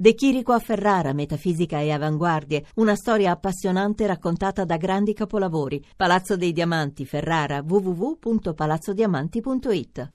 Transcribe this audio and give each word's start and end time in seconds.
De 0.00 0.14
Chirico 0.14 0.52
a 0.52 0.58
Ferrara, 0.58 1.12
metafisica 1.12 1.80
e 1.80 1.90
avanguardie, 1.90 2.64
una 2.76 2.94
storia 2.94 3.32
appassionante 3.32 4.06
raccontata 4.06 4.64
da 4.64 4.78
grandi 4.78 5.12
capolavori. 5.12 5.84
Palazzo 5.94 6.38
dei 6.38 6.54
Diamanti, 6.54 7.04
Ferrara, 7.04 7.62
www.palazzodiamanti.it. 7.62 10.12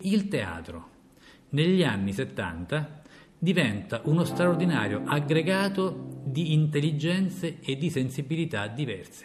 Il 0.00 0.28
teatro 0.28 0.88
negli 1.48 1.82
anni 1.82 2.12
70 2.12 3.00
diventa 3.38 4.02
uno 4.04 4.24
straordinario 4.24 5.00
aggregato 5.06 6.20
di 6.24 6.52
intelligenze 6.52 7.58
e 7.60 7.78
di 7.78 7.88
sensibilità 7.88 8.66
diverse. 8.66 9.24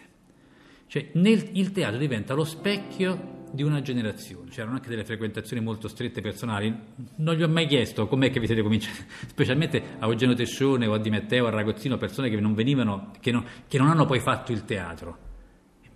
Cioè, 0.88 1.10
nel, 1.16 1.50
il 1.52 1.74
teatro 1.74 1.98
diventa 1.98 2.34
lo 2.34 2.46
specchio 2.46 3.36
di 3.52 3.64
una 3.64 3.82
generazione. 3.82 4.50
C'erano 4.50 4.76
anche 4.76 4.90
delle 4.90 5.04
frequentazioni 5.04 5.64
molto 5.64 5.88
strette 5.88 6.22
personali. 6.22 6.76
Non 7.18 7.36
gli 7.36 7.44
ho 7.44 7.48
mai 7.48 7.68
chiesto 7.68 8.08
com'è 8.08 8.30
che 8.30 8.40
vi 8.40 8.46
siete 8.46 8.62
cominciati, 8.62 9.04
specialmente 9.28 9.82
a 10.00 10.06
Eugenio 10.08 10.36
Tescione 10.36 10.86
o 10.88 10.94
a 10.94 11.00
Di 11.00 11.10
Matteo, 11.10 11.48
a 11.48 11.50
Ragozzino, 11.50 11.98
persone 11.98 12.30
che 12.30 12.40
non 12.40 12.54
venivano, 12.54 13.12
che 13.20 13.32
non, 13.32 13.46
che 13.68 13.78
non 13.78 13.88
hanno 13.88 14.06
poi 14.06 14.20
fatto 14.20 14.52
il 14.52 14.66
teatro. 14.66 15.26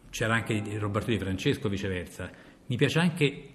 C'era 0.09 0.35
anche 0.35 0.61
Roberto 0.77 1.11
Di 1.11 1.17
Francesco, 1.17 1.69
viceversa. 1.69 2.29
Mi 2.67 2.75
piace 2.75 2.99
anche 2.99 3.49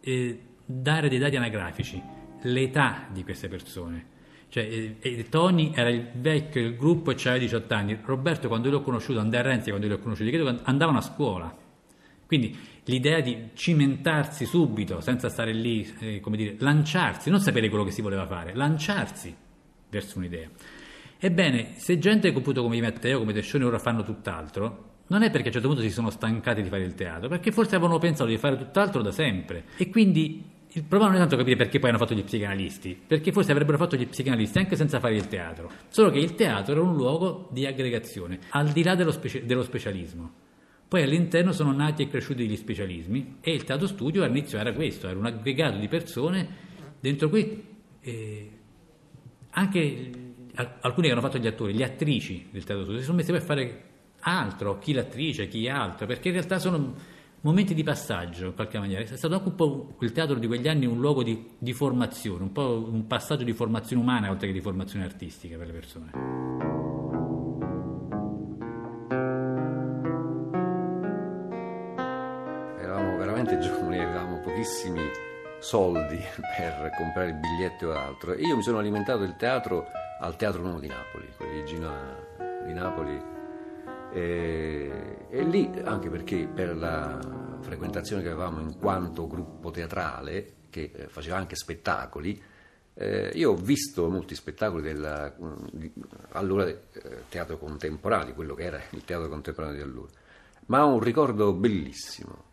eh, 0.00 0.40
dare 0.64 1.08
dei 1.08 1.18
dati 1.18 1.36
anagrafici, 1.36 2.02
l'età 2.42 3.06
di 3.12 3.22
queste 3.22 3.48
persone. 3.48 4.12
Cioè, 4.48 4.62
eh, 4.62 4.96
eh 5.00 5.28
Tony 5.28 5.72
era 5.74 5.88
il 5.88 6.10
vecchio 6.14 6.62
del 6.62 6.76
gruppo 6.76 7.10
e 7.10 7.14
aveva 7.14 7.38
18 7.38 7.74
anni. 7.74 7.98
Roberto, 8.04 8.48
quando 8.48 8.70
l'ho 8.70 8.82
conosciuto, 8.82 9.18
Andrea 9.18 9.42
Renzi, 9.42 9.70
quando 9.70 9.88
l'ho 9.88 9.98
conosciuto, 9.98 10.60
andavano 10.62 10.98
a 10.98 11.02
scuola. 11.02 11.62
Quindi 12.36 12.58
l'idea 12.86 13.20
di 13.20 13.50
cimentarsi 13.54 14.44
subito, 14.44 15.00
senza 15.00 15.28
stare 15.28 15.52
lì, 15.52 15.88
eh, 16.00 16.18
come 16.18 16.36
dire, 16.36 16.56
lanciarsi, 16.58 17.30
non 17.30 17.38
sapere 17.38 17.68
quello 17.68 17.84
che 17.84 17.92
si 17.92 18.02
voleva 18.02 18.26
fare, 18.26 18.54
lanciarsi 18.54 19.32
verso 19.88 20.18
un'idea. 20.18 20.48
Ebbene, 21.16 21.74
se 21.76 21.96
gente 22.00 22.28
appunto 22.28 22.62
come 22.62 22.80
Matteo, 22.80 23.20
come 23.20 23.32
Tescioni 23.32 23.62
ora 23.62 23.78
fanno 23.78 24.02
tutt'altro, 24.02 25.02
non 25.06 25.22
è 25.22 25.30
perché 25.30 25.44
a 25.44 25.46
un 25.46 25.52
certo 25.52 25.68
punto 25.68 25.82
si 25.82 25.90
sono 25.90 26.10
stancati 26.10 26.60
di 26.60 26.68
fare 26.68 26.82
il 26.82 26.94
teatro, 26.94 27.28
perché 27.28 27.52
forse 27.52 27.76
avevano 27.76 28.00
pensato 28.00 28.28
di 28.28 28.36
fare 28.36 28.56
tutt'altro 28.56 29.00
da 29.00 29.12
sempre. 29.12 29.66
E 29.76 29.88
quindi 29.88 30.42
il 30.72 30.82
problema 30.82 31.12
non 31.12 31.14
è 31.14 31.20
tanto 31.20 31.36
capire 31.36 31.54
perché 31.54 31.78
poi 31.78 31.90
hanno 31.90 31.98
fatto 31.98 32.14
gli 32.14 32.24
psicanalisti, 32.24 33.00
perché 33.06 33.30
forse 33.30 33.52
avrebbero 33.52 33.78
fatto 33.78 33.94
gli 33.94 34.08
psicanalisti 34.08 34.58
anche 34.58 34.74
senza 34.74 34.98
fare 34.98 35.14
il 35.14 35.28
teatro. 35.28 35.70
Solo 35.86 36.10
che 36.10 36.18
il 36.18 36.34
teatro 36.34 36.72
era 36.72 36.82
un 36.82 36.96
luogo 36.96 37.48
di 37.52 37.64
aggregazione, 37.64 38.40
al 38.48 38.70
di 38.70 38.82
là 38.82 38.96
dello, 38.96 39.12
speci- 39.12 39.46
dello 39.46 39.62
specialismo. 39.62 40.42
Poi 40.94 41.02
all'interno 41.02 41.50
sono 41.50 41.72
nati 41.72 42.02
e 42.02 42.08
cresciuti 42.08 42.46
gli 42.46 42.54
specialismi 42.54 43.38
e 43.40 43.52
il 43.52 43.64
teatro 43.64 43.88
studio 43.88 44.22
all'inizio 44.22 44.58
era 44.58 44.72
questo, 44.72 45.08
era 45.08 45.18
un 45.18 45.26
aggregato 45.26 45.76
di 45.76 45.88
persone 45.88 46.46
dentro 47.00 47.28
cui 47.28 47.64
eh, 48.00 48.50
anche 49.50 50.10
alcuni 50.54 51.08
che 51.08 51.12
hanno 51.12 51.20
fatto 51.20 51.38
gli 51.38 51.48
attori, 51.48 51.74
le 51.74 51.82
attrici 51.82 52.46
del 52.48 52.62
teatro 52.62 52.84
studio 52.84 53.00
si 53.00 53.06
sono 53.06 53.16
messi 53.16 53.32
a 53.32 53.40
fare 53.40 53.84
altro, 54.20 54.78
chi 54.78 54.92
l'attrice, 54.92 55.48
chi 55.48 55.68
altro, 55.68 56.06
perché 56.06 56.28
in 56.28 56.34
realtà 56.34 56.60
sono 56.60 56.94
momenti 57.40 57.74
di 57.74 57.82
passaggio 57.82 58.46
in 58.46 58.54
qualche 58.54 58.78
maniera. 58.78 59.02
È 59.02 59.16
stato 59.16 59.34
anche 59.34 59.48
un 59.48 59.54
po' 59.56 59.96
il 59.98 60.12
teatro 60.12 60.36
di 60.36 60.46
quegli 60.46 60.68
anni 60.68 60.86
un 60.86 61.00
luogo 61.00 61.24
di, 61.24 61.44
di 61.58 61.72
formazione, 61.72 62.44
un 62.44 62.52
po' 62.52 62.88
un 62.88 63.08
passaggio 63.08 63.42
di 63.42 63.52
formazione 63.52 64.00
umana 64.00 64.30
oltre 64.30 64.46
che 64.46 64.52
di 64.52 64.60
formazione 64.60 65.04
artistica 65.04 65.56
per 65.56 65.66
le 65.66 65.72
persone. 65.72 66.43
Veramente 73.44 73.58
giovani, 73.58 73.98
avevamo 73.98 74.40
pochissimi 74.40 75.10
soldi 75.58 76.16
per 76.56 76.90
comprare 76.96 77.34
biglietti 77.34 77.84
o 77.84 77.92
altro. 77.92 78.32
E 78.32 78.42
io 78.42 78.56
mi 78.56 78.62
sono 78.62 78.78
alimentato 78.78 79.20
del 79.20 79.36
teatro 79.36 79.86
al 80.20 80.36
Teatro 80.36 80.62
Nuovo 80.62 80.80
di 80.80 80.88
Napoli, 80.88 81.28
quello 81.36 81.52
di 81.52 81.64
Gino 81.64 81.92
di 82.64 82.72
Napoli. 82.72 83.22
E, 84.12 85.26
e, 85.28 85.42
lì, 85.42 85.70
anche 85.84 86.08
perché 86.08 86.48
per 86.52 86.76
la 86.76 87.18
frequentazione 87.60 88.22
che 88.22 88.30
avevamo 88.30 88.60
in 88.60 88.78
quanto 88.78 89.26
gruppo 89.26 89.70
teatrale, 89.70 90.54
che 90.70 90.90
eh, 90.94 91.08
faceva 91.08 91.36
anche 91.36 91.56
spettacoli, 91.56 92.42
eh, 92.96 93.30
io 93.34 93.50
ho 93.50 93.56
visto 93.56 94.08
molti 94.08 94.36
spettacoli 94.36 94.82
del 94.82 95.34
allora 96.30 96.64
eh, 96.66 96.78
teatro 97.28 97.58
contemporaneo, 97.58 98.34
quello 98.34 98.54
che 98.54 98.62
era 98.62 98.80
il 98.90 99.04
teatro 99.04 99.28
contemporaneo 99.28 99.76
di 99.76 99.82
allora, 99.82 100.12
ma 100.66 100.86
ho 100.86 100.94
un 100.94 101.00
ricordo 101.00 101.52
bellissimo 101.52 102.52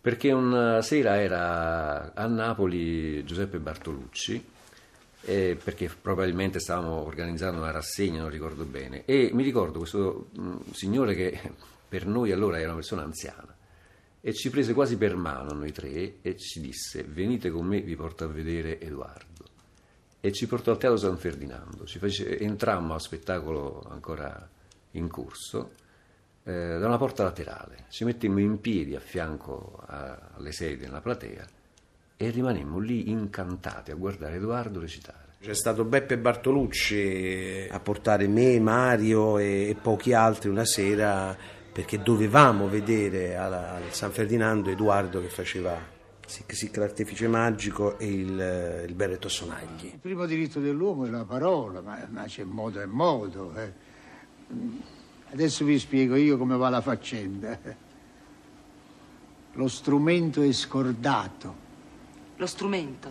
perché 0.00 0.32
una 0.32 0.80
sera 0.80 1.20
era 1.20 2.14
a 2.14 2.26
Napoli 2.26 3.22
Giuseppe 3.24 3.58
Bartolucci, 3.58 4.42
eh, 5.22 5.58
perché 5.62 5.90
probabilmente 6.00 6.58
stavamo 6.58 7.04
organizzando 7.04 7.60
una 7.60 7.70
rassegna, 7.70 8.22
non 8.22 8.30
ricordo 8.30 8.64
bene, 8.64 9.04
e 9.04 9.30
mi 9.34 9.42
ricordo 9.42 9.78
questo 9.78 10.28
mh, 10.32 10.42
mm, 10.42 10.56
signore 10.72 11.14
che 11.14 11.38
per 11.88 12.06
noi 12.06 12.32
allora 12.32 12.56
era 12.58 12.68
una 12.68 12.76
persona 12.76 13.02
anziana, 13.02 13.54
e 14.22 14.32
ci 14.32 14.48
prese 14.48 14.72
quasi 14.72 14.96
per 14.96 15.16
mano 15.16 15.52
noi 15.52 15.72
tre 15.72 16.16
e 16.22 16.36
ci 16.36 16.60
disse 16.60 17.02
venite 17.02 17.50
con 17.50 17.66
me, 17.66 17.80
vi 17.80 17.96
porto 17.96 18.24
a 18.24 18.28
vedere 18.28 18.80
Edoardo. 18.80 19.28
E 20.22 20.32
ci 20.32 20.46
portò 20.46 20.72
al 20.72 20.78
Teatro 20.78 20.98
San 20.98 21.16
Ferdinando, 21.16 21.84
ci 21.86 21.98
fece, 21.98 22.38
entrammo 22.38 22.94
a 22.94 22.98
spettacolo 22.98 23.86
ancora 23.88 24.48
in 24.92 25.08
corso 25.08 25.72
eh, 26.44 26.78
da 26.78 26.86
una 26.86 26.96
porta 26.96 27.22
laterale, 27.22 27.84
ci 27.88 28.04
mettemmo 28.04 28.40
in 28.40 28.60
piedi 28.60 28.94
a 28.94 29.00
fianco 29.00 29.82
a, 29.86 30.30
alle 30.36 30.52
sedie 30.52 30.86
nella 30.86 31.00
platea 31.00 31.46
e 32.16 32.30
rimanemmo 32.30 32.78
lì 32.78 33.10
incantati 33.10 33.90
a 33.90 33.94
guardare 33.94 34.36
Edoardo 34.36 34.80
recitare. 34.80 35.28
C'è 35.40 35.54
stato 35.54 35.84
Beppe 35.84 36.18
Bartolucci 36.18 37.68
a 37.70 37.80
portare 37.80 38.28
me, 38.28 38.60
Mario 38.60 39.38
e, 39.38 39.70
e 39.70 39.74
pochi 39.74 40.12
altri 40.12 40.50
una 40.50 40.66
sera 40.66 41.34
perché 41.72 42.02
dovevamo 42.02 42.68
vedere 42.68 43.36
al 43.36 43.84
San 43.90 44.10
Ferdinando 44.10 44.68
Edoardo 44.68 45.20
che 45.22 45.28
faceva 45.28 45.78
Sic 46.26 46.54
Sic 46.54 46.76
l'artefice 46.76 47.26
magico 47.26 47.98
e 47.98 48.06
il, 48.06 48.84
il 48.86 48.94
berretto 48.94 49.28
sonagli. 49.28 49.86
Il 49.86 49.98
primo 49.98 50.26
diritto 50.26 50.60
dell'uomo 50.60 51.06
è 51.06 51.08
la 51.08 51.24
parola, 51.24 51.80
ma, 51.80 52.06
ma 52.10 52.24
c'è 52.24 52.44
modo 52.44 52.80
e 52.80 52.86
modo. 52.86 53.54
Eh. 53.56 53.72
Adesso 55.32 55.64
vi 55.64 55.78
spiego 55.78 56.16
io 56.16 56.36
come 56.36 56.56
va 56.56 56.68
la 56.68 56.80
faccenda. 56.80 57.56
Lo 59.52 59.68
strumento 59.68 60.42
è 60.42 60.50
scordato. 60.50 61.68
Lo 62.36 62.46
strumento? 62.46 63.10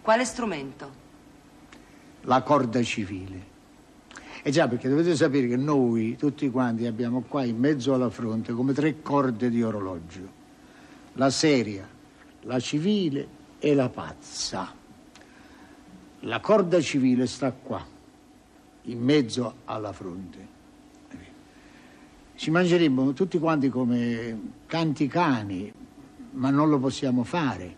Quale 0.00 0.24
strumento? 0.24 1.06
La 2.22 2.42
corda 2.42 2.82
civile. 2.82 3.56
E 4.42 4.50
già, 4.50 4.68
perché 4.68 4.88
dovete 4.88 5.14
sapere 5.16 5.48
che 5.48 5.56
noi, 5.56 6.16
tutti 6.16 6.48
quanti, 6.48 6.86
abbiamo 6.86 7.20
qua 7.20 7.44
in 7.44 7.58
mezzo 7.58 7.92
alla 7.92 8.08
fronte 8.08 8.54
come 8.54 8.72
tre 8.72 9.02
corde 9.02 9.50
di 9.50 9.62
orologio. 9.62 10.36
La 11.14 11.28
seria, 11.28 11.86
la 12.42 12.58
civile 12.58 13.28
e 13.58 13.74
la 13.74 13.90
pazza. 13.90 14.72
La 16.20 16.40
corda 16.40 16.80
civile 16.80 17.26
sta 17.26 17.52
qua, 17.52 17.84
in 18.82 19.02
mezzo 19.02 19.56
alla 19.66 19.92
fronte 19.92 20.56
ci 22.38 22.52
mangeremmo 22.52 23.12
tutti 23.14 23.36
quanti 23.40 23.68
come 23.68 24.52
canti 24.66 25.08
cani, 25.08 25.72
ma 26.34 26.50
non 26.50 26.68
lo 26.68 26.78
possiamo 26.78 27.24
fare. 27.24 27.74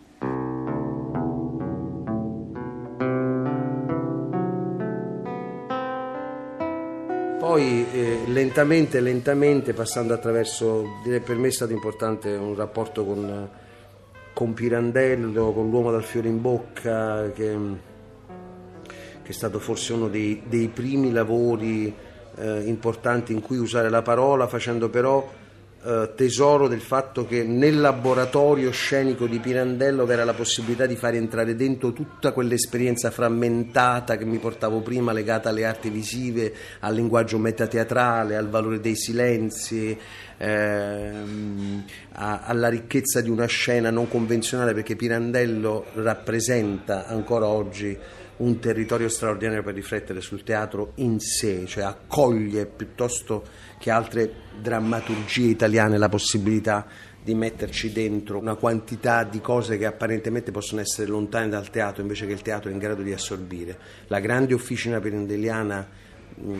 Poi 7.38 7.86
eh, 7.90 8.18
lentamente, 8.26 9.00
lentamente, 9.00 9.72
passando 9.72 10.12
attraverso, 10.12 11.00
direi 11.04 11.20
per 11.20 11.38
me 11.38 11.48
è 11.48 11.52
stato 11.52 11.72
importante 11.72 12.28
un 12.28 12.54
rapporto 12.54 13.06
con, 13.06 13.48
con 14.34 14.52
Pirandello, 14.52 15.52
con 15.54 15.70
l'uomo 15.70 15.90
dal 15.90 16.04
fiore 16.04 16.28
in 16.28 16.38
bocca, 16.42 17.30
che, 17.32 17.56
che 19.22 19.28
è 19.30 19.32
stato 19.32 19.58
forse 19.58 19.94
uno 19.94 20.08
dei, 20.08 20.42
dei 20.46 20.68
primi 20.68 21.12
lavori 21.12 22.08
eh, 22.36 22.62
importanti 22.66 23.32
in 23.32 23.40
cui 23.40 23.58
usare 23.58 23.88
la 23.88 24.02
parola, 24.02 24.46
facendo 24.46 24.88
però 24.88 25.28
eh, 25.82 26.10
tesoro 26.14 26.68
del 26.68 26.82
fatto 26.82 27.24
che 27.24 27.42
nel 27.42 27.80
laboratorio 27.80 28.70
scenico 28.70 29.26
di 29.26 29.38
Pirandello 29.38 30.04
vi 30.04 30.12
era 30.12 30.24
la 30.24 30.34
possibilità 30.34 30.84
di 30.84 30.94
fare 30.94 31.16
entrare 31.16 31.56
dentro 31.56 31.94
tutta 31.94 32.32
quell'esperienza 32.32 33.10
frammentata 33.10 34.18
che 34.18 34.26
mi 34.26 34.36
portavo 34.36 34.80
prima, 34.80 35.12
legata 35.12 35.48
alle 35.48 35.64
arti 35.64 35.88
visive, 35.88 36.52
al 36.80 36.94
linguaggio 36.94 37.38
metateatrale, 37.38 38.36
al 38.36 38.50
valore 38.50 38.78
dei 38.80 38.94
silenzi, 38.94 39.96
ehm, 40.36 41.84
alla 42.12 42.68
ricchezza 42.68 43.22
di 43.22 43.30
una 43.30 43.46
scena 43.46 43.88
non 43.88 44.06
convenzionale, 44.06 44.74
perché 44.74 44.96
Pirandello 44.96 45.86
rappresenta 45.94 47.06
ancora 47.06 47.46
oggi 47.46 47.98
un 48.40 48.58
territorio 48.58 49.08
straordinario 49.08 49.62
per 49.62 49.74
riflettere 49.74 50.20
sul 50.20 50.42
teatro 50.42 50.92
in 50.96 51.20
sé, 51.20 51.66
cioè 51.66 51.84
accoglie 51.84 52.66
piuttosto 52.66 53.44
che 53.78 53.90
altre 53.90 54.32
drammaturgie 54.60 55.48
italiane 55.48 55.98
la 55.98 56.08
possibilità 56.08 56.86
di 57.22 57.34
metterci 57.34 57.92
dentro 57.92 58.38
una 58.38 58.54
quantità 58.54 59.24
di 59.24 59.40
cose 59.40 59.76
che 59.76 59.84
apparentemente 59.84 60.50
possono 60.52 60.80
essere 60.80 61.08
lontane 61.08 61.48
dal 61.48 61.68
teatro, 61.68 62.00
invece 62.02 62.26
che 62.26 62.32
il 62.32 62.42
teatro 62.42 62.70
è 62.70 62.72
in 62.72 62.78
grado 62.78 63.02
di 63.02 63.12
assorbire. 63.12 63.78
La 64.06 64.20
grande 64.20 64.54
officina 64.54 65.00
pirandelliana 65.00 65.86
mh, 66.34 66.52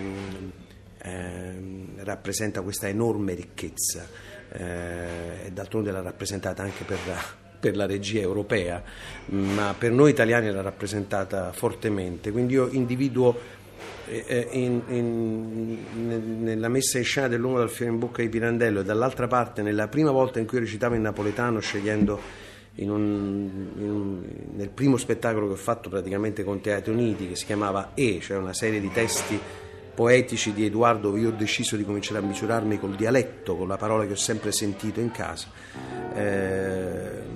eh, 0.99 1.55
rappresenta 1.99 2.61
questa 2.61 2.89
enorme 2.89 3.33
ricchezza 3.33 4.07
eh, 4.53 5.47
e 5.47 5.51
d'altronde 5.51 5.91
l'ha 5.93 6.03
rappresentata 6.03 6.63
anche 6.63 6.85
per 6.85 6.99
per 7.61 7.77
la 7.77 7.87
regia 7.87 8.21
europea, 8.21 8.83
ma 9.27 9.75
per 9.79 9.93
noi 9.93 10.11
italiani 10.11 10.51
l'ha 10.51 10.63
rappresentata 10.63 11.53
fortemente. 11.53 12.33
Quindi 12.33 12.55
io 12.55 12.69
individuo 12.71 13.39
eh, 14.09 14.25
eh, 14.27 14.49
in, 14.53 14.81
in, 14.89 16.43
nella 16.43 16.69
messa 16.69 16.99
in 16.99 17.05
scena 17.05 17.29
dell'uomo 17.29 17.59
dal 17.59 17.71
fiore 17.71 17.93
in 17.93 17.99
bocca 17.99 18.23
di 18.23 18.29
Pirandello 18.29 18.81
e 18.81 18.85
dall'altra 18.85 19.29
parte 19.29 19.63
nella 19.63 19.89
prima 19.89 20.11
volta 20.11 20.41
in 20.41 20.47
cui 20.47 20.59
recitavo 20.59 20.95
in 20.95 21.03
napoletano 21.03 21.61
scegliendo 21.61 22.49
in 22.77 22.91
un, 22.91 23.51
un, 23.77 24.23
nel 24.57 24.71
primo 24.71 24.97
spettacolo 24.97 25.47
che 25.47 25.53
ho 25.53 25.57
fatto 25.57 25.89
praticamente 25.89 26.43
con 26.43 26.61
Teatri 26.61 26.93
Uniti 26.93 27.29
che 27.29 27.37
si 27.37 27.45
chiamava 27.45 27.93
E, 27.95 28.21
cioè 28.21 28.39
una 28.39 28.55
serie 28.55 28.81
di 28.81 28.91
testi 28.91 29.39
poetici 29.95 30.53
di 30.53 30.65
Edoardo 30.65 31.09
dove 31.09 31.21
io 31.21 31.29
ho 31.29 31.33
deciso 31.33 31.77
di 31.77 31.85
cominciare 31.85 32.21
a 32.21 32.23
misurarmi 32.23 32.79
col 32.79 32.95
dialetto, 32.97 33.55
con 33.55 33.69
la 33.69 33.77
parola 33.77 34.07
che 34.07 34.13
ho 34.13 34.17
sempre 34.17 34.51
sentito 34.51 34.99
in 34.99 35.11
casa. 35.11 35.49
Eh, 36.15 37.30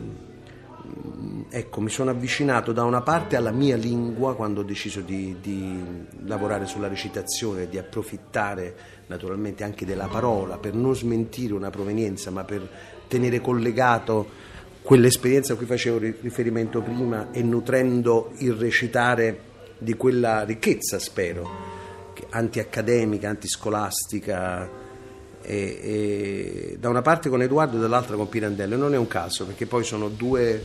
ecco, 1.49 1.81
mi 1.81 1.91
sono 1.91 2.11
avvicinato 2.11 2.73
da 2.73 2.85
una 2.85 3.02
parte 3.02 3.37
alla 3.37 3.50
mia 3.50 3.76
lingua 3.76 4.35
quando 4.35 4.61
ho 4.61 4.64
deciso 4.64 5.00
di, 5.00 5.37
di 5.41 5.82
lavorare 6.25 6.67
sulla 6.67 6.88
recitazione, 6.88 7.69
di 7.69 7.79
approfittare 7.79 8.75
naturalmente 9.06 9.64
anche 9.64 9.85
della 9.85 10.06
parola 10.06 10.58
per 10.58 10.75
non 10.75 10.94
smentire 10.94 11.55
una 11.55 11.70
provenienza, 11.70 12.31
ma 12.31 12.44
per 12.44 12.69
tenere 13.08 13.41
collegato 13.41 14.52
quell'esperienza 14.82 15.55
a 15.55 15.56
cui 15.56 15.67
facevo 15.67 15.99
riferimento 15.99 16.82
prima 16.82 17.31
e 17.31 17.43
nutrendo 17.43 18.32
il 18.38 18.52
recitare 18.52 19.52
di 19.79 19.94
quella 19.94 20.44
ricchezza, 20.44 20.99
spero, 20.99 21.49
antiaccademica, 22.31 23.29
antiscolastica. 23.29 24.82
E, 25.47 25.56
e, 25.82 26.76
da 26.79 26.88
una 26.88 27.02
parte 27.02 27.29
con 27.29 27.43
Edoardo 27.43 27.76
e 27.76 27.81
dall'altra 27.81 28.17
con 28.17 28.29
Pirandello. 28.29 28.76
Non 28.76 28.94
è 28.94 28.99
un 28.99 29.06
caso, 29.06 29.47
perché 29.47 29.67
poi 29.67 29.85
sono 29.85 30.08
due 30.08 30.62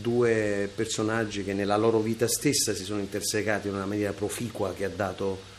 due 0.00 0.70
personaggi 0.74 1.44
che 1.44 1.54
nella 1.54 1.76
loro 1.76 2.00
vita 2.00 2.28
stessa 2.28 2.74
si 2.74 2.84
sono 2.84 3.00
intersecati 3.00 3.68
in 3.68 3.74
una 3.74 3.86
maniera 3.86 4.12
proficua 4.12 4.72
che 4.72 4.84
ha 4.84 4.90
dato 4.90 5.54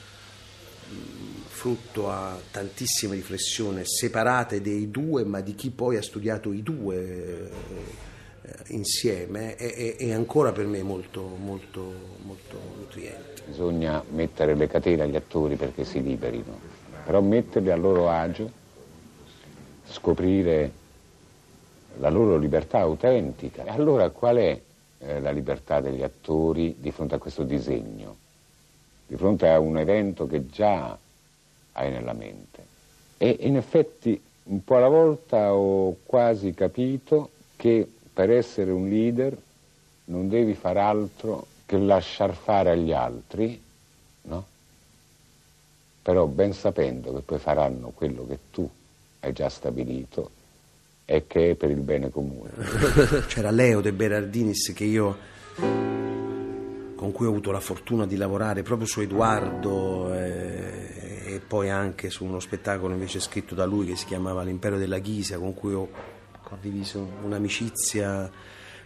frutto 1.48 2.10
a 2.10 2.38
tantissime 2.52 3.16
riflessioni 3.16 3.82
separate 3.84 4.62
dei 4.62 4.92
due, 4.92 5.26
ma 5.26 5.42
di 5.42 5.56
chi 5.56 5.72
poi 5.72 5.98
ha 5.98 6.02
studiato 6.02 6.54
i 6.54 6.62
due 6.62 7.50
eh, 8.44 8.52
insieme, 8.68 9.56
è, 9.56 9.96
è, 9.96 10.12
ancora 10.12 10.52
per 10.52 10.68
me 10.68 10.84
molto, 10.84 11.22
molto, 11.22 11.94
molto 12.22 12.60
nutriente. 12.78 13.42
Bisogna 13.48 14.04
mettere 14.12 14.56
le 14.56 14.68
catene 14.68 15.02
agli 15.04 15.16
attori 15.16 15.56
perché 15.56 15.84
si 15.84 16.02
liberino, 16.02 16.60
però 17.04 17.22
metterli 17.22 17.72
a 17.72 17.76
loro 17.76 18.10
agio, 18.10 18.52
scoprire 19.90 20.72
la 22.00 22.10
loro 22.10 22.38
libertà 22.38 22.80
autentica. 22.80 23.64
Allora 23.66 24.10
qual 24.10 24.38
è 24.38 24.62
eh, 25.00 25.20
la 25.20 25.32
libertà 25.32 25.80
degli 25.80 26.04
attori 26.04 26.76
di 26.80 26.92
fronte 26.92 27.16
a 27.16 27.20
questo 27.20 27.44
disegno, 27.44 28.16
di 29.06 29.16
fronte 29.16 29.48
a 29.48 29.60
un 29.60 29.78
evento 29.78 30.28
che 30.28 30.48
già 30.48 30.98
hai 31.74 31.92
nella 31.92 32.14
mente? 32.14 32.66
E 33.18 33.38
in 33.42 33.58
effetti 33.58 34.20
un 34.44 34.64
po' 34.64 34.78
alla 34.78 34.88
volta 34.88 35.54
ho 35.54 35.98
quasi 36.06 36.54
capito 36.54 37.32
che 37.56 37.90
per 38.14 38.30
essere 38.32 38.72
un 38.72 38.88
leader 38.88 39.38
non 40.06 40.30
devi 40.30 40.54
fare 40.54 40.80
altro 40.80 41.48
che 41.66 41.78
lasciar 41.78 42.34
fare 42.34 42.72
agli 42.72 42.94
altri, 42.94 43.62
no? 44.24 44.46
Però 46.02 46.26
ben 46.28 46.54
sapendo 46.54 47.14
che 47.14 47.22
poi 47.22 47.40
faranno 47.40 47.92
quello 47.94 48.26
che 48.26 48.40
tu 48.52 48.70
hai 49.20 49.34
già 49.34 49.50
stabilito 49.50 50.37
e 51.10 51.26
che 51.26 51.52
è 51.52 51.56
per 51.56 51.70
il 51.70 51.80
bene 51.80 52.10
comune. 52.10 52.52
C'era 53.28 53.50
Leo 53.50 53.80
De 53.80 53.94
Berardinis 53.94 54.74
che 54.76 54.84
io 54.84 55.18
con 56.96 57.14
cui 57.14 57.26
ho 57.26 57.30
avuto 57.30 57.52
la 57.52 57.62
fortuna 57.62 58.06
di 58.06 58.18
lavorare 58.18 58.62
proprio 58.62 58.88
su 58.88 59.00
Edoardo 59.00 60.14
eh, 60.14 61.34
e 61.36 61.40
poi 61.48 61.70
anche 61.70 62.10
su 62.10 62.26
uno 62.26 62.42
spettacolo 62.42 62.94
invece 62.94 63.22
scritto 63.22 63.56
da 63.56 63.64
lui 63.64 63.86
che 63.86 63.96
si 63.96 64.06
chiamava 64.06 64.44
L'impero 64.44 64.78
della 64.78 65.00
Ghisa 65.00 65.38
con 65.38 65.54
cui 65.54 65.74
ho 65.74 65.88
condiviso 66.44 67.08
un'amicizia 67.24 68.30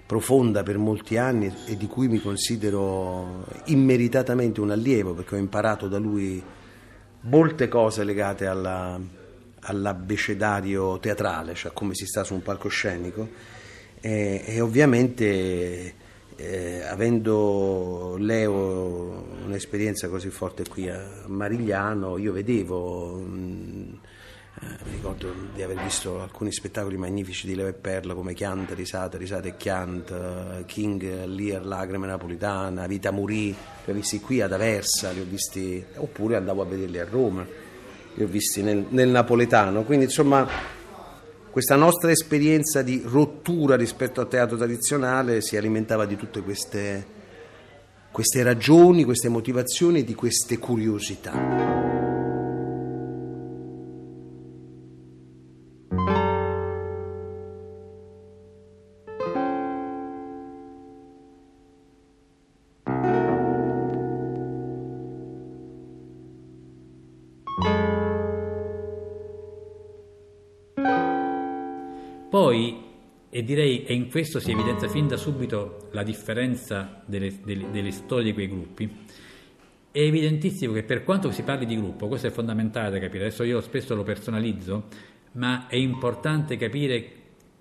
profonda 0.06 0.62
per 0.62 0.78
molti 0.78 1.18
anni 1.18 1.52
e 1.66 1.76
di 1.76 1.88
cui 1.88 2.08
mi 2.08 2.22
considero 2.22 3.48
immeritatamente 3.66 4.62
un 4.62 4.70
allievo 4.70 5.14
perché 5.14 5.34
ho 5.34 5.40
imparato 5.40 5.88
da 5.88 5.98
lui 5.98 6.44
molte 7.22 7.68
cose 7.68 8.04
legate 8.04 8.46
alla, 8.46 9.00
all'abbecedario 9.62 10.98
teatrale, 11.00 11.54
cioè 11.54 11.72
come 11.74 11.94
si 11.94 12.06
sta 12.06 12.24
su 12.24 12.34
un 12.34 12.42
palcoscenico 12.42 13.30
e, 14.00 14.44
e 14.46 14.60
ovviamente 14.60 15.94
eh, 16.36 16.82
avendo 16.84 18.16
Leo 18.18 19.40
un'esperienza 19.46 20.08
così 20.10 20.30
forte 20.30 20.64
qui 20.68 20.90
a 20.90 21.24
Marigliano, 21.28 22.18
io 22.18 22.32
vedevo, 22.32 23.16
mh, 23.18 24.00
eh, 24.62 24.66
mi 24.86 24.92
ricordo 24.92 25.34
di 25.54 25.62
aver 25.62 25.80
visto 25.84 26.20
alcuni 26.20 26.52
spettacoli 26.52 26.98
magnifici 26.98 27.46
di 27.46 27.54
Leo 27.54 27.68
e 27.68 27.74
Perla 27.74 28.16
come 28.16 28.34
Chiant, 28.34 28.72
Risate, 28.72 29.18
Risate 29.18 29.50
e 29.50 29.58
Chiant, 29.58 30.66
King, 30.66 31.26
Lear, 31.26 31.64
Lagrime 31.64 32.08
Napolitana, 32.08 32.88
Vita 32.88 33.12
Murì, 33.12 33.50
li 33.50 33.92
ho 33.92 33.94
visti 33.94 34.20
qui 34.20 34.42
ad 34.42 34.54
Aversa, 34.54 35.12
li 35.12 35.20
ho 35.20 35.26
visti, 35.26 35.84
oppure 35.96 36.38
andavo 36.38 36.64
a 36.64 36.66
vederli 36.66 36.98
a 36.98 37.06
Roma 37.06 37.70
li 38.16 38.24
ho 38.24 38.28
visti 38.28 38.62
nel, 38.62 38.86
nel 38.90 39.10
napoletano, 39.10 39.84
quindi 39.84 40.06
insomma 40.06 40.48
questa 41.52 41.76
nostra 41.76 42.12
esperienza 42.12 42.82
di 42.82 43.02
rottura 43.06 43.76
rispetto 43.76 44.22
al 44.22 44.30
teatro 44.30 44.56
tradizionale 44.56 45.42
si 45.42 45.58
alimentava 45.58 46.06
di 46.06 46.16
tutte 46.16 46.42
queste, 46.42 47.06
queste 48.10 48.42
ragioni, 48.42 49.04
queste 49.04 49.28
motivazioni 49.28 50.04
di 50.04 50.16
queste 50.16 50.58
curiosità. 50.58 51.61
Poi, 72.32 72.82
e 73.30 73.44
direi, 73.44 73.84
e 73.84 73.94
in 73.94 74.10
questo 74.10 74.40
si 74.40 74.52
evidenzia 74.52 74.88
fin 74.88 75.06
da 75.06 75.18
subito 75.18 75.90
la 75.92 76.02
differenza 76.02 77.04
delle, 77.06 77.42
delle, 77.44 77.70
delle 77.72 77.92
storie 77.92 78.24
di 78.24 78.34
quei 78.34 78.48
gruppi, 78.48 78.90
è 79.92 80.00
evidentissimo 80.00 80.72
che 80.72 80.84
per 80.84 81.04
quanto 81.04 81.30
si 81.32 81.44
parli 81.44 81.66
di 81.66 81.76
gruppo, 81.76 82.08
questo 82.08 82.28
è 82.28 82.30
fondamentale 82.30 82.90
da 82.90 83.00
capire, 83.00 83.26
adesso 83.26 83.44
io 83.44 83.60
spesso 83.60 83.96
lo 83.96 84.04
personalizzo, 84.04 84.86
ma 85.34 85.68
è 85.68 85.76
importante 85.76 86.56
capire 86.56 87.12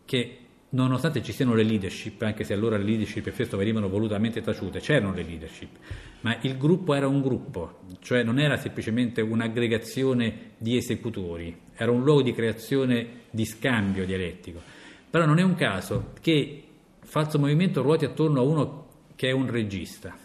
che 0.04 0.38
nonostante 0.70 1.22
ci 1.22 1.32
siano 1.32 1.54
le 1.54 1.62
leadership, 1.62 2.22
anche 2.22 2.44
se 2.44 2.52
allora 2.52 2.76
le 2.76 2.84
leadership 2.84 3.30
spesso 3.32 3.56
venivano 3.56 3.88
volutamente 3.88 4.40
taciute, 4.40 4.80
c'erano 4.80 5.12
le 5.12 5.22
leadership, 5.22 5.76
ma 6.20 6.36
il 6.42 6.56
gruppo 6.56 6.94
era 6.94 7.08
un 7.08 7.20
gruppo, 7.20 7.80
cioè 8.00 8.22
non 8.22 8.38
era 8.38 8.56
semplicemente 8.56 9.20
un'aggregazione 9.20 10.52
di 10.58 10.76
esecutori, 10.76 11.56
era 11.74 11.90
un 11.90 12.04
luogo 12.04 12.22
di 12.22 12.32
creazione 12.32 13.06
di 13.30 13.44
scambio 13.44 14.04
dialettico. 14.04 14.60
Però 15.10 15.24
non 15.26 15.38
è 15.38 15.42
un 15.42 15.54
caso 15.56 16.12
che 16.20 16.64
Falso 17.00 17.38
Movimento 17.40 17.82
ruoti 17.82 18.04
attorno 18.04 18.40
a 18.40 18.44
uno 18.44 18.86
che 19.16 19.28
è 19.28 19.32
un 19.32 19.50
regista. 19.50 20.16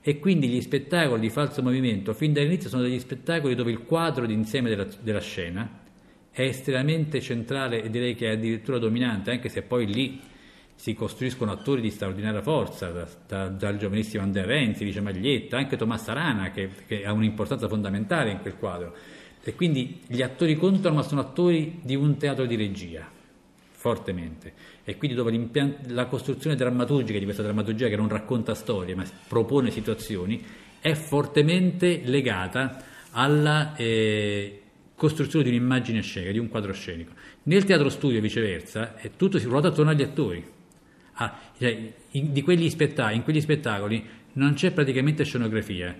E 0.00 0.18
quindi 0.20 0.48
gli 0.48 0.60
spettacoli 0.60 1.20
di 1.20 1.28
falso 1.28 1.60
movimento 1.60 2.14
fin 2.14 2.32
dall'inizio 2.32 2.70
sono 2.70 2.82
degli 2.82 2.98
spettacoli 2.98 3.54
dove 3.54 3.72
il 3.72 3.82
quadro 3.82 4.24
d'insieme 4.24 4.70
della, 4.70 4.86
della 5.02 5.20
scena 5.20 5.68
è 6.38 6.42
estremamente 6.42 7.20
centrale 7.20 7.82
e 7.82 7.90
direi 7.90 8.14
che 8.14 8.28
è 8.28 8.34
addirittura 8.34 8.78
dominante, 8.78 9.32
anche 9.32 9.48
se 9.48 9.62
poi 9.62 9.92
lì 9.92 10.20
si 10.72 10.94
costruiscono 10.94 11.50
attori 11.50 11.80
di 11.80 11.90
straordinaria 11.90 12.40
forza, 12.42 12.90
da, 12.90 13.08
da, 13.26 13.48
dal 13.48 13.76
giovanissimo 13.76 14.22
Andrea 14.22 14.46
Renzi, 14.46 14.84
Lice 14.84 15.00
Maglietta, 15.00 15.56
anche 15.56 15.76
Tommaso 15.76 16.12
Arana 16.12 16.52
che, 16.52 16.70
che, 16.86 17.04
ha 17.04 17.12
un'importanza 17.12 17.66
fondamentale 17.66 18.30
in 18.30 18.40
quel 18.40 18.56
quadro. 18.56 18.94
E 19.42 19.56
quindi 19.56 20.00
gli 20.06 20.22
attori 20.22 20.54
contano, 20.54 20.94
ma 20.94 21.02
sono 21.02 21.22
attori 21.22 21.80
di 21.82 21.96
un 21.96 22.16
teatro 22.16 22.46
di 22.46 22.54
regia, 22.54 23.04
fortemente. 23.70 24.52
E 24.84 24.96
quindi 24.96 25.16
dove 25.16 25.50
la 25.88 26.06
costruzione 26.06 26.54
drammaturgica 26.54 27.18
di 27.18 27.24
questa 27.24 27.42
drammaturgia 27.42 27.88
che 27.88 27.96
non 27.96 28.08
racconta 28.08 28.54
storie, 28.54 28.94
ma 28.94 29.04
propone 29.26 29.72
situazioni, 29.72 30.40
è 30.78 30.94
fortemente 30.94 32.00
legata 32.04 32.80
alla... 33.10 33.74
Eh, 33.74 34.62
costruzione 34.98 35.44
di 35.44 35.56
un'immagine 35.56 36.02
scenica, 36.02 36.32
di 36.32 36.38
un 36.38 36.48
quadro 36.48 36.72
scenico. 36.72 37.12
Nel 37.44 37.64
teatro 37.64 37.88
studio, 37.88 38.20
viceversa, 38.20 38.96
è 38.96 39.12
tutto 39.16 39.38
si 39.38 39.46
ruota 39.46 39.68
attorno 39.68 39.92
agli 39.92 40.02
attori. 40.02 40.44
Ah, 41.14 41.38
cioè, 41.56 41.92
in, 42.10 42.30
in 42.34 42.42
quegli 42.42 42.68
spettacoli 42.68 44.04
non 44.32 44.54
c'è 44.54 44.72
praticamente 44.72 45.24
scenografia, 45.24 45.96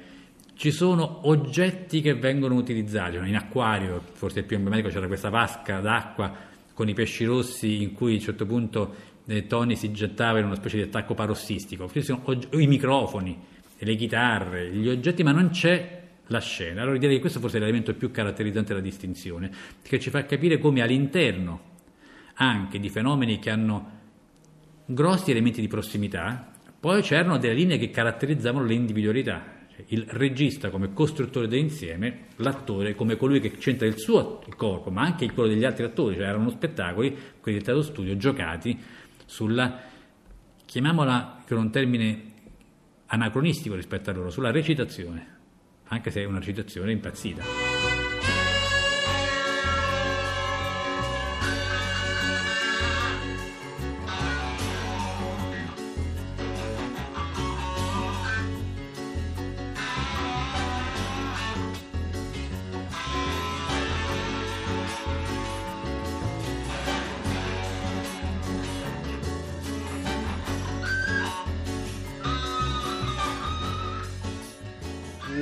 ci 0.55 0.73
sono 0.73 1.29
oggetti 1.29 2.01
che 2.01 2.15
vengono 2.15 2.57
utilizzati. 2.57 3.17
In 3.17 3.37
acquario, 3.37 4.03
forse 4.13 4.41
il 4.41 4.45
più 4.45 4.57
emblematico, 4.57 4.89
c'era 4.89 5.07
questa 5.07 5.29
vasca 5.29 5.79
d'acqua 5.79 6.35
con 6.75 6.89
i 6.89 6.95
pesci 6.95 7.25
rossi 7.25 7.81
in 7.83 7.93
cui 7.93 8.13
a 8.13 8.15
un 8.15 8.21
certo 8.21 8.47
punto 8.47 8.95
eh, 9.27 9.47
Tony 9.47 9.77
si 9.77 9.93
gettava 9.93 10.41
in 10.41 10.47
una 10.47 10.57
specie 10.57 10.79
di 10.79 10.83
attacco 10.83 11.15
parossistico. 11.15 11.89
Og- 12.25 12.49
i 12.55 12.67
microfoni, 12.67 13.39
le 13.79 13.95
chitarre, 13.95 14.73
gli 14.73 14.89
oggetti, 14.89 15.23
ma 15.23 15.31
non 15.31 15.51
c'è 15.51 15.98
la 16.29 16.41
scena. 16.41 16.83
Allora 16.83 16.99
direi 16.99 17.17
che 17.17 17.21
questo 17.21 17.41
forse 17.41 17.57
è 17.57 17.61
l'elemento 17.61 17.95
più 17.95 18.11
caratterizzante 18.11 18.69
della 18.69 18.85
distinzione, 18.85 19.51
che 19.83 19.99
ci 19.99 20.11
fa 20.11 20.25
capire 20.25 20.59
come 20.59 20.83
all'interno 20.83 21.77
anche 22.35 22.79
di 22.79 22.89
fenomeni 22.89 23.39
che 23.39 23.51
hanno 23.51 23.97
grossi 24.87 25.31
elementi 25.31 25.61
di 25.61 25.69
prossimità, 25.69 26.53
poi 26.79 27.03
c'erano 27.03 27.39
delle 27.39 27.55
linee 27.55 27.79
che 27.79 27.91
caratterizzavano 27.91 28.65
le 28.65 28.75
individualità. 28.75 29.57
Cioè 29.75 29.85
il 29.89 30.05
regista 30.09 30.71
come 30.71 30.93
costruttore 30.93 31.49
dell'insieme, 31.49 32.27
l'attore 32.37 32.95
come 32.95 33.17
colui 33.17 33.41
che 33.41 33.53
c'entra 33.53 33.87
il 33.87 33.99
suo 33.99 34.43
corpo, 34.57 34.91
ma 34.91 35.03
anche 35.03 35.31
quello 35.33 35.49
degli 35.49 35.65
altri 35.65 35.85
attori, 35.85 36.15
cioè 36.15 36.27
erano 36.27 36.51
spettacoli, 36.51 37.17
quelli 37.41 37.59
del 37.59 37.67
teatro 37.67 37.83
studio, 37.83 38.17
giocati 38.17 38.79
sulla, 39.25 39.81
chiamiamola 40.65 41.43
con 41.47 41.59
un 41.59 41.71
termine 41.71 42.23
anacronistico 43.07 43.75
rispetto 43.75 44.11
a 44.11 44.13
loro, 44.13 44.31
sulla 44.31 44.51
recitazione 44.51 45.37
anche 45.89 46.11
se 46.11 46.23
è 46.23 46.25
una 46.25 46.41
citazione 46.41 46.93
impazzita. 46.93 47.68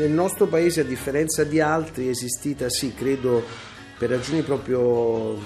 Nel 0.06 0.14
nostro 0.14 0.46
paese, 0.46 0.82
a 0.82 0.84
differenza 0.84 1.42
di 1.44 1.60
altri, 1.60 2.06
è 2.06 2.10
esistita, 2.10 2.68
sì, 2.68 2.94
credo, 2.94 3.42
per 3.98 4.10
ragioni 4.10 4.42
proprio 4.42 5.34
eh, 5.34 5.40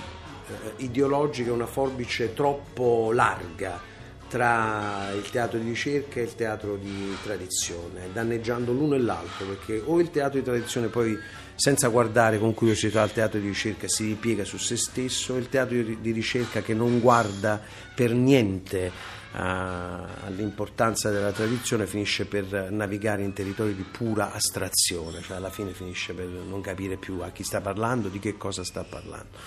ideologiche, 0.77 1.51
una 1.51 1.67
forbice 1.67 2.35
troppo 2.35 3.11
larga 3.13 3.90
tra 4.31 5.11
il 5.13 5.29
teatro 5.29 5.59
di 5.59 5.69
ricerca 5.69 6.21
e 6.21 6.23
il 6.23 6.37
teatro 6.37 6.77
di 6.77 7.17
tradizione, 7.21 8.11
danneggiando 8.13 8.71
l'uno 8.71 8.95
e 8.95 9.01
l'altro, 9.01 9.45
perché 9.45 9.83
o 9.85 9.99
il 9.99 10.11
teatro 10.11 10.39
di 10.39 10.45
tradizione 10.45 10.87
poi 10.87 11.19
senza 11.57 11.89
guardare 11.89 12.39
con 12.39 12.55
curiosità 12.55 13.03
al 13.03 13.13
teatro 13.13 13.41
di 13.41 13.49
ricerca 13.49 13.89
si 13.89 14.07
ripiega 14.07 14.45
su 14.45 14.57
se 14.57 14.77
stesso, 14.77 15.37
il 15.37 15.49
teatro 15.49 15.77
di 15.83 16.13
ricerca 16.13 16.63
che 16.63 16.75
non 16.75 17.01
guarda 17.01 17.61
per 17.93 18.15
niente 18.15 19.19
all'importanza 19.33 21.11
della 21.11 21.33
tradizione 21.33 21.87
finisce 21.87 22.25
per 22.25 22.71
navigare 22.71 23.23
in 23.23 23.33
territori 23.33 23.75
di 23.75 23.85
pura 23.85 24.33
astrazione, 24.33 25.23
cioè 25.23 25.39
alla 25.39 25.51
fine 25.51 25.73
finisce 25.73 26.15
per 26.15 26.27
non 26.27 26.61
capire 26.61 26.97
più 26.97 27.21
a 27.21 27.31
chi 27.31 27.43
sta 27.43 27.61
parlando, 27.61 28.09
di 28.09 28.21
che 28.21 28.37
cosa 28.37 28.63
sta 28.65 28.85
parlando. 28.85 29.39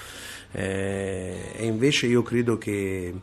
Eh, 0.51 1.53
e 1.55 1.65
invece 1.65 2.05
io 2.07 2.21
credo 2.21 2.57
che, 2.57 3.13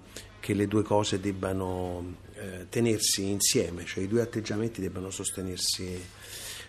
che 0.41 0.55
le 0.55 0.67
due 0.67 0.83
cose 0.83 1.21
debbano 1.21 2.17
eh, 2.35 2.67
tenersi 2.69 3.29
insieme, 3.29 3.85
cioè 3.85 4.03
i 4.03 4.09
due 4.09 4.23
atteggiamenti 4.23 4.81
debbano 4.81 5.11
sostenersi 5.11 6.19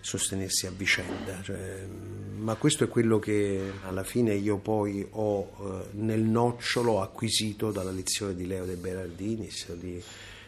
sostenersi 0.02 0.66
a 0.66 0.72
vicenda. 0.72 1.42
Cioè, 1.42 1.86
ma 2.38 2.56
questo 2.56 2.84
è 2.84 2.88
quello 2.88 3.20
che 3.20 3.72
alla 3.84 4.04
fine 4.04 4.34
io 4.34 4.58
poi 4.58 5.08
ho 5.12 5.42
eh, 5.42 5.96
nel 5.98 6.22
nocciolo 6.22 7.02
acquisito 7.02 7.72
dalla 7.72 7.92
lezione 7.92 8.36
di 8.36 8.48
Leo 8.48 8.66
De 8.66 8.76
Berardinis, 8.76 9.72
di, 9.74 10.02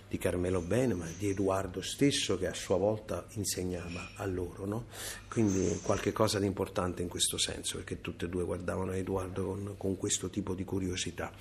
di 0.09 0.17
Carmelo 0.17 0.59
Bene, 0.59 0.95
ma 0.95 1.07
di 1.17 1.29
Edoardo 1.29 1.81
stesso 1.81 2.37
che 2.37 2.47
a 2.47 2.53
sua 2.53 2.77
volta 2.77 3.25
insegnava 3.33 4.13
a 4.15 4.25
loro. 4.25 4.65
No? 4.65 4.85
Quindi 5.29 5.79
qualche 5.83 6.11
cosa 6.11 6.39
di 6.39 6.47
importante 6.47 7.03
in 7.03 7.07
questo 7.07 7.37
senso, 7.37 7.77
perché 7.77 8.01
tutte 8.01 8.25
e 8.25 8.29
due 8.29 8.43
guardavano 8.43 8.91
Edoardo 8.91 9.45
con, 9.45 9.75
con 9.77 9.97
questo 9.97 10.29
tipo 10.29 10.55
di 10.55 10.65
curiosità. 10.65 11.31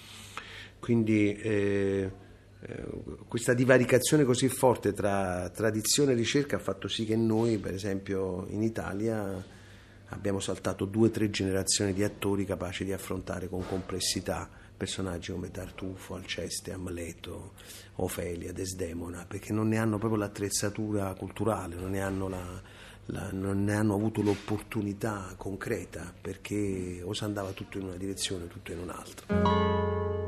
Quindi 0.82 1.32
eh, 1.32 2.10
eh, 2.58 2.84
questa 3.28 3.54
divaricazione 3.54 4.24
così 4.24 4.48
forte 4.48 4.92
tra 4.92 5.48
tradizione 5.48 6.10
e 6.10 6.16
ricerca 6.16 6.56
ha 6.56 6.58
fatto 6.58 6.88
sì 6.88 7.04
che 7.04 7.14
noi, 7.14 7.58
per 7.58 7.72
esempio 7.72 8.46
in 8.48 8.64
Italia, 8.64 9.40
abbiamo 10.06 10.40
saltato 10.40 10.84
due 10.84 11.06
o 11.06 11.10
tre 11.12 11.30
generazioni 11.30 11.92
di 11.92 12.02
attori 12.02 12.44
capaci 12.44 12.84
di 12.84 12.92
affrontare 12.92 13.48
con 13.48 13.64
complessità 13.64 14.50
personaggi 14.76 15.30
come 15.30 15.52
Tartufo, 15.52 16.16
Alceste, 16.16 16.72
Amleto, 16.72 17.52
Ofelia, 17.96 18.52
Desdemona, 18.52 19.24
perché 19.24 19.52
non 19.52 19.68
ne 19.68 19.78
hanno 19.78 19.98
proprio 19.98 20.18
l'attrezzatura 20.18 21.14
culturale, 21.14 21.76
non 21.76 21.90
ne 21.90 22.00
hanno, 22.00 22.26
la, 22.26 22.60
la, 23.06 23.30
non 23.30 23.62
ne 23.62 23.74
hanno 23.76 23.94
avuto 23.94 24.20
l'opportunità 24.20 25.32
concreta, 25.36 26.12
perché 26.20 27.02
o 27.04 27.12
si 27.12 27.22
andava 27.22 27.52
tutto 27.52 27.78
in 27.78 27.84
una 27.84 27.96
direzione 27.96 28.46
o 28.46 28.48
tutto 28.48 28.72
in 28.72 28.80
un'altra. 28.80 30.21